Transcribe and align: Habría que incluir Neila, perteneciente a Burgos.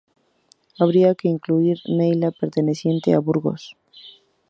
Habría 0.79 1.13
que 1.13 1.27
incluir 1.27 1.77
Neila, 1.97 2.31
perteneciente 2.31 3.13
a 3.13 3.19
Burgos. 3.19 3.77